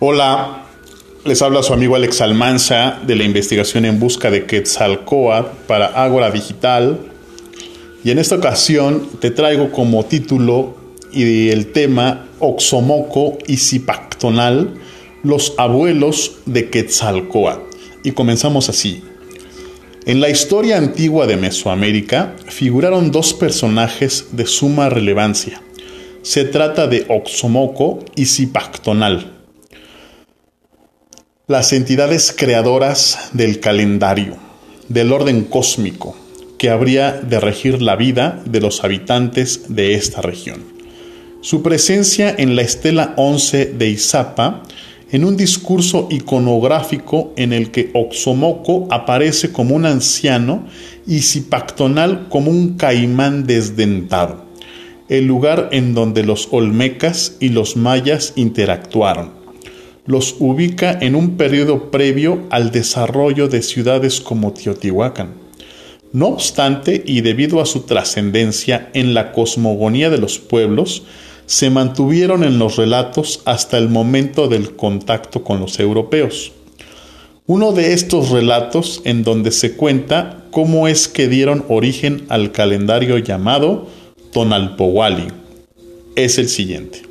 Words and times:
Hola, 0.00 0.62
les 1.24 1.42
habla 1.42 1.60
su 1.64 1.72
amigo 1.72 1.96
Alex 1.96 2.20
Almanza 2.20 3.00
de 3.04 3.16
la 3.16 3.24
investigación 3.24 3.84
en 3.84 3.98
busca 3.98 4.30
de 4.30 4.46
Quetzalcoatl 4.46 5.48
para 5.66 5.86
Ágora 5.86 6.30
Digital. 6.30 7.00
Y 8.04 8.12
en 8.12 8.20
esta 8.20 8.36
ocasión 8.36 9.08
te 9.18 9.32
traigo 9.32 9.72
como 9.72 10.04
título 10.04 10.76
y 11.12 11.48
el 11.48 11.72
tema 11.72 12.28
Oxomoco 12.38 13.38
y 13.48 13.56
Zipactonal, 13.56 14.74
los 15.24 15.54
abuelos 15.58 16.36
de 16.46 16.70
Quetzalcoatl. 16.70 17.62
Y 18.04 18.12
comenzamos 18.12 18.68
así. 18.68 19.02
En 20.06 20.20
la 20.20 20.30
historia 20.30 20.78
antigua 20.78 21.26
de 21.26 21.38
Mesoamérica 21.38 22.36
figuraron 22.46 23.10
dos 23.10 23.34
personajes 23.34 24.28
de 24.30 24.46
suma 24.46 24.90
relevancia. 24.90 25.60
Se 26.22 26.44
trata 26.44 26.86
de 26.86 27.04
Oxomoco 27.08 28.04
y 28.14 28.26
Zipactonal 28.26 29.37
las 31.48 31.72
entidades 31.72 32.34
creadoras 32.36 33.30
del 33.32 33.58
calendario, 33.58 34.36
del 34.90 35.12
orden 35.12 35.44
cósmico, 35.44 36.14
que 36.58 36.68
habría 36.68 37.12
de 37.12 37.40
regir 37.40 37.80
la 37.80 37.96
vida 37.96 38.42
de 38.44 38.60
los 38.60 38.84
habitantes 38.84 39.74
de 39.74 39.94
esta 39.94 40.20
región. 40.20 40.62
Su 41.40 41.62
presencia 41.62 42.34
en 42.36 42.54
la 42.54 42.60
estela 42.60 43.14
11 43.16 43.64
de 43.64 43.88
Izapa, 43.88 44.62
en 45.10 45.24
un 45.24 45.38
discurso 45.38 46.06
iconográfico 46.10 47.32
en 47.36 47.54
el 47.54 47.70
que 47.70 47.92
Oxomoco 47.94 48.86
aparece 48.90 49.50
como 49.50 49.74
un 49.74 49.86
anciano 49.86 50.66
y 51.06 51.20
Zipactonal 51.20 52.28
como 52.28 52.50
un 52.50 52.76
caimán 52.76 53.46
desdentado, 53.46 54.44
el 55.08 55.26
lugar 55.26 55.70
en 55.72 55.94
donde 55.94 56.24
los 56.24 56.48
olmecas 56.50 57.36
y 57.40 57.48
los 57.48 57.74
mayas 57.74 58.34
interactuaron 58.36 59.37
los 60.08 60.36
ubica 60.40 60.98
en 61.00 61.14
un 61.14 61.36
periodo 61.36 61.90
previo 61.90 62.40
al 62.48 62.72
desarrollo 62.72 63.46
de 63.46 63.62
ciudades 63.62 64.20
como 64.20 64.54
Teotihuacán. 64.54 65.34
No 66.14 66.28
obstante, 66.28 67.02
y 67.04 67.20
debido 67.20 67.60
a 67.60 67.66
su 67.66 67.80
trascendencia 67.80 68.88
en 68.94 69.12
la 69.12 69.32
cosmogonía 69.32 70.08
de 70.08 70.16
los 70.16 70.38
pueblos, 70.38 71.02
se 71.44 71.68
mantuvieron 71.68 72.42
en 72.42 72.58
los 72.58 72.76
relatos 72.76 73.42
hasta 73.44 73.76
el 73.76 73.90
momento 73.90 74.48
del 74.48 74.76
contacto 74.76 75.44
con 75.44 75.60
los 75.60 75.78
europeos. 75.78 76.52
Uno 77.46 77.72
de 77.72 77.92
estos 77.92 78.30
relatos 78.30 79.02
en 79.04 79.22
donde 79.22 79.50
se 79.50 79.72
cuenta 79.72 80.44
cómo 80.50 80.88
es 80.88 81.06
que 81.06 81.28
dieron 81.28 81.66
origen 81.68 82.24
al 82.30 82.52
calendario 82.52 83.18
llamado 83.18 83.88
Tonalpowali 84.32 85.28
es 86.16 86.38
el 86.38 86.48
siguiente. 86.48 87.02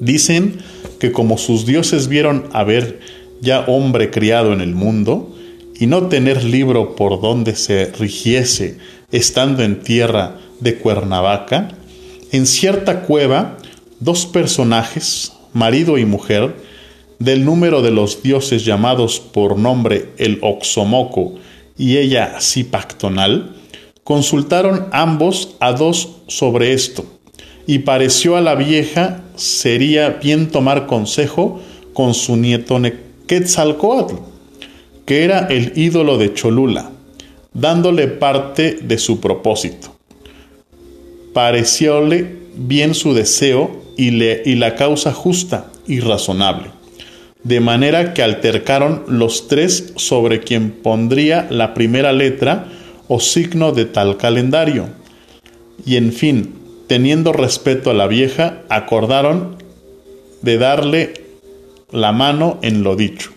Dicen 0.00 0.58
que 0.98 1.12
como 1.12 1.38
sus 1.38 1.66
dioses 1.66 2.08
vieron 2.08 2.48
haber 2.52 3.00
ya 3.40 3.60
hombre 3.66 4.10
criado 4.10 4.52
en 4.52 4.60
el 4.60 4.74
mundo, 4.74 5.34
y 5.78 5.86
no 5.86 6.06
tener 6.06 6.44
libro 6.44 6.94
por 6.94 7.20
donde 7.20 7.56
se 7.56 7.86
rigiese 7.86 8.78
estando 9.10 9.64
en 9.64 9.80
tierra 9.80 10.36
de 10.60 10.76
Cuernavaca, 10.76 11.68
en 12.30 12.46
cierta 12.46 13.02
cueva 13.02 13.58
dos 13.98 14.26
personajes, 14.26 15.32
marido 15.52 15.98
y 15.98 16.04
mujer, 16.04 16.54
del 17.18 17.44
número 17.44 17.82
de 17.82 17.90
los 17.90 18.22
dioses 18.22 18.64
llamados 18.64 19.20
por 19.20 19.58
nombre 19.58 20.10
el 20.18 20.38
Oxomoco 20.40 21.34
y 21.76 21.98
ella 21.98 22.36
Zipactonal, 22.40 23.56
consultaron 24.04 24.86
ambos 24.92 25.56
a 25.60 25.72
dos 25.72 26.16
sobre 26.26 26.72
esto, 26.72 27.04
y 27.66 27.80
pareció 27.80 28.36
a 28.36 28.40
la 28.40 28.54
vieja 28.54 29.22
sería 29.42 30.10
bien 30.10 30.48
tomar 30.48 30.86
consejo 30.86 31.60
con 31.92 32.14
su 32.14 32.36
nieto 32.36 32.80
Quetzalcoatl, 33.26 34.14
que 35.04 35.24
era 35.24 35.46
el 35.48 35.72
ídolo 35.76 36.16
de 36.16 36.32
Cholula, 36.32 36.90
dándole 37.52 38.08
parte 38.08 38.78
de 38.82 38.98
su 38.98 39.20
propósito. 39.20 39.94
Parecióle 41.32 42.36
bien 42.56 42.94
su 42.94 43.14
deseo 43.14 43.82
y, 43.96 44.10
le, 44.10 44.42
y 44.44 44.54
la 44.54 44.74
causa 44.74 45.12
justa 45.12 45.70
y 45.86 46.00
razonable, 46.00 46.70
de 47.42 47.60
manera 47.60 48.14
que 48.14 48.22
altercaron 48.22 49.04
los 49.08 49.48
tres 49.48 49.92
sobre 49.96 50.40
quien 50.40 50.70
pondría 50.70 51.46
la 51.50 51.74
primera 51.74 52.12
letra 52.12 52.68
o 53.08 53.18
signo 53.18 53.72
de 53.72 53.86
tal 53.86 54.16
calendario. 54.16 54.88
Y 55.84 55.96
en 55.96 56.12
fin, 56.12 56.61
teniendo 56.92 57.32
respeto 57.32 57.90
a 57.90 57.94
la 57.94 58.06
vieja, 58.06 58.64
acordaron 58.68 59.56
de 60.42 60.58
darle 60.58 61.14
la 61.90 62.12
mano 62.12 62.58
en 62.60 62.82
lo 62.82 62.96
dicho, 62.96 63.30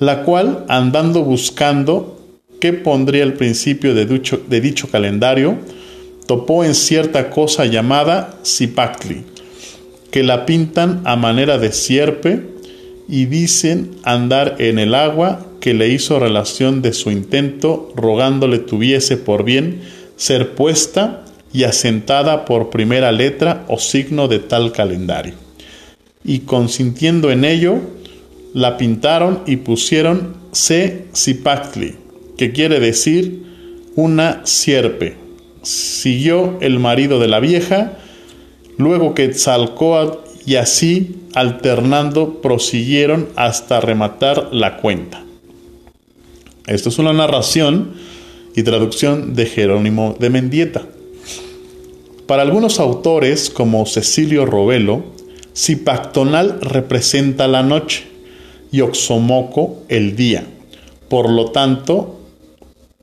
la 0.00 0.22
cual, 0.22 0.64
andando 0.70 1.22
buscando 1.22 2.18
qué 2.62 2.72
pondría 2.72 3.24
el 3.24 3.34
principio 3.34 3.92
de 3.92 4.06
dicho, 4.06 4.40
de 4.48 4.62
dicho 4.62 4.88
calendario, 4.88 5.58
topó 6.26 6.64
en 6.64 6.74
cierta 6.74 7.28
cosa 7.28 7.66
llamada 7.66 8.38
Zipactli, 8.42 9.22
que 10.10 10.22
la 10.22 10.46
pintan 10.46 11.02
a 11.04 11.14
manera 11.16 11.58
de 11.58 11.72
sierpe 11.72 12.40
y 13.06 13.26
dicen 13.26 13.90
andar 14.02 14.56
en 14.60 14.78
el 14.78 14.94
agua 14.94 15.44
que 15.60 15.74
le 15.74 15.90
hizo 15.90 16.18
relación 16.18 16.80
de 16.80 16.94
su 16.94 17.10
intento, 17.10 17.92
rogándole 17.94 18.60
tuviese 18.60 19.18
por 19.18 19.44
bien 19.44 19.82
ser 20.16 20.54
puesta 20.54 21.21
y 21.52 21.64
asentada 21.64 22.44
por 22.44 22.70
primera 22.70 23.12
letra 23.12 23.64
o 23.68 23.78
signo 23.78 24.28
de 24.28 24.38
tal 24.38 24.72
calendario. 24.72 25.34
Y 26.24 26.40
consintiendo 26.40 27.30
en 27.30 27.44
ello, 27.44 27.80
la 28.54 28.76
pintaron 28.76 29.42
y 29.46 29.56
pusieron 29.56 30.36
C. 30.52 31.06
Zipactli, 31.14 31.96
que 32.36 32.52
quiere 32.52 32.80
decir 32.80 33.42
una 33.96 34.44
sierpe. 34.44 35.16
Siguió 35.62 36.58
el 36.60 36.78
marido 36.78 37.18
de 37.18 37.28
la 37.28 37.40
vieja, 37.40 37.98
luego 38.78 39.14
que 39.14 39.28
Tzalcoatl 39.28 40.18
y 40.44 40.56
así, 40.56 41.16
alternando, 41.34 42.40
prosiguieron 42.40 43.28
hasta 43.36 43.80
rematar 43.80 44.48
la 44.52 44.78
cuenta. 44.78 45.24
Esto 46.66 46.88
es 46.88 46.98
una 46.98 47.12
narración 47.12 47.94
y 48.54 48.62
traducción 48.62 49.34
de 49.34 49.46
Jerónimo 49.46 50.16
de 50.18 50.30
Mendieta. 50.30 50.82
Para 52.32 52.44
algunos 52.44 52.80
autores, 52.80 53.50
como 53.50 53.84
Cecilio 53.84 54.46
Robelo, 54.46 55.04
Zipactonal 55.54 56.62
representa 56.62 57.46
la 57.46 57.62
noche 57.62 58.04
y 58.70 58.80
Oxomoco 58.80 59.82
el 59.90 60.16
día. 60.16 60.46
Por 61.10 61.28
lo 61.28 61.50
tanto, 61.50 62.22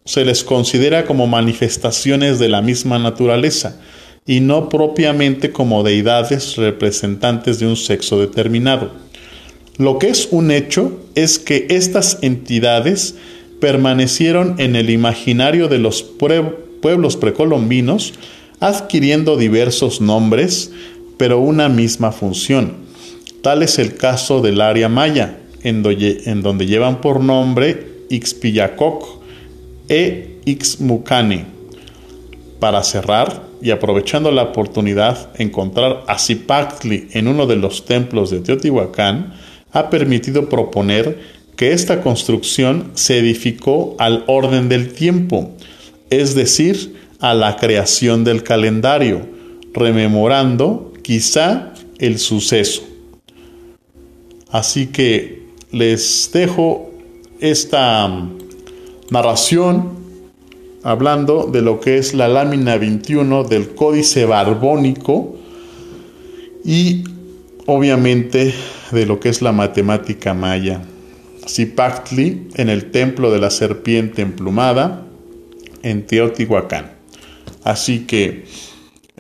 se 0.03 0.25
les 0.25 0.43
considera 0.43 1.05
como 1.05 1.27
manifestaciones 1.27 2.39
de 2.39 2.49
la 2.49 2.63
misma 2.63 2.97
naturaleza 2.97 3.79
y 4.25 4.39
no 4.39 4.67
propiamente 4.67 5.51
como 5.51 5.83
deidades 5.83 6.55
representantes 6.55 7.59
de 7.59 7.67
un 7.67 7.75
sexo 7.75 8.19
determinado. 8.19 8.89
Lo 9.77 9.99
que 9.99 10.07
es 10.07 10.29
un 10.31 10.49
hecho 10.49 10.99
es 11.13 11.37
que 11.37 11.67
estas 11.69 12.17
entidades 12.23 13.13
permanecieron 13.61 14.55
en 14.57 14.75
el 14.75 14.89
imaginario 14.89 15.67
de 15.67 15.77
los 15.77 16.01
pueblos 16.01 17.15
precolombinos 17.17 18.13
adquiriendo 18.59 19.37
diversos 19.37 20.01
nombres, 20.01 20.71
pero 21.17 21.39
una 21.39 21.69
misma 21.69 22.11
función. 22.11 22.73
Tal 23.41 23.63
es 23.63 23.79
el 23.79 23.95
caso 23.95 24.41
del 24.41 24.61
área 24.61 24.89
maya, 24.89 25.37
en, 25.63 25.83
donde 26.41 26.65
llevan 26.65 27.01
por 27.01 27.21
nombre 27.21 28.05
Ixpillacoc 28.09 29.05
e 29.87 30.39
Ixmucane. 30.45 31.45
Para 32.59 32.83
cerrar, 32.83 33.47
y 33.61 33.71
aprovechando 33.71 34.31
la 34.31 34.43
oportunidad, 34.43 35.29
encontrar 35.37 36.03
a 36.07 36.17
Zipactli 36.17 37.09
en 37.11 37.27
uno 37.27 37.45
de 37.45 37.57
los 37.57 37.85
templos 37.85 38.29
de 38.29 38.39
Teotihuacán, 38.39 39.33
ha 39.71 39.89
permitido 39.89 40.49
proponer 40.49 41.19
que 41.55 41.73
esta 41.73 42.01
construcción 42.01 42.91
se 42.93 43.19
edificó 43.19 43.95
al 43.99 44.23
orden 44.27 44.69
del 44.69 44.93
tiempo, 44.93 45.51
es 46.09 46.35
decir, 46.35 46.95
a 47.19 47.33
la 47.33 47.57
creación 47.57 48.23
del 48.23 48.43
calendario, 48.43 49.21
rememorando 49.73 50.93
quizá 51.01 51.73
el 51.97 52.19
suceso. 52.19 52.83
Así 54.51 54.87
que 54.87 55.43
les 55.71 56.29
dejo 56.33 56.91
esta 57.39 58.07
mm, 58.07 58.37
narración 59.11 59.99
hablando 60.83 61.49
de 61.51 61.61
lo 61.61 61.79
que 61.79 61.97
es 61.97 62.13
la 62.13 62.27
lámina 62.27 62.77
21 62.77 63.43
del 63.43 63.75
Códice 63.75 64.25
Barbónico 64.25 65.37
y 66.63 67.03
obviamente 67.65 68.53
de 68.91 69.05
lo 69.05 69.19
que 69.19 69.29
es 69.29 69.41
la 69.41 69.51
matemática 69.51 70.33
maya. 70.33 70.81
Zipactli 71.47 72.47
en 72.55 72.69
el 72.69 72.91
templo 72.91 73.31
de 73.31 73.39
la 73.39 73.49
serpiente 73.49 74.21
emplumada 74.21 75.05
en 75.83 76.05
Teotihuacán. 76.05 76.98
Así 77.63 78.05
que 78.05 78.45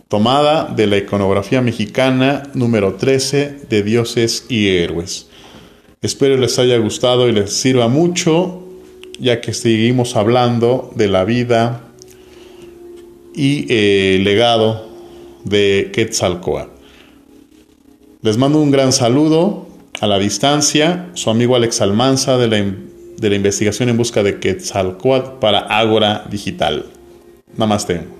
tomada 0.09 0.65
de 0.65 0.87
la 0.87 0.97
iconografía 0.97 1.61
mexicana 1.61 2.43
número 2.53 2.95
13 2.95 3.59
de 3.69 3.83
dioses 3.83 4.45
y 4.49 4.67
héroes. 4.69 5.27
Espero 6.01 6.37
les 6.37 6.57
haya 6.57 6.77
gustado 6.77 7.29
y 7.29 7.31
les 7.31 7.53
sirva 7.53 7.87
mucho, 7.89 8.63
ya 9.19 9.41
que 9.41 9.53
seguimos 9.53 10.15
hablando 10.15 10.91
de 10.95 11.09
la 11.09 11.25
vida 11.25 11.83
y 13.35 13.65
eh, 13.69 14.19
legado 14.23 14.89
de 15.43 15.91
Quetzalcoatl. 15.93 16.71
Les 18.21 18.37
mando 18.37 18.59
un 18.61 18.71
gran 18.71 18.93
saludo 18.93 19.67
a 20.01 20.07
la 20.07 20.19
distancia, 20.19 21.09
su 21.13 21.29
amigo 21.29 21.55
Alex 21.55 21.81
Almanza 21.81 22.37
de 22.37 22.47
la, 22.47 22.57
de 23.17 23.29
la 23.29 23.35
investigación 23.35 23.89
en 23.89 23.97
busca 23.97 24.23
de 24.23 24.39
Quetzalcoatl 24.39 25.39
para 25.39 25.59
Ágora 25.59 26.25
Digital. 26.29 26.85
Namaste. 27.55 28.18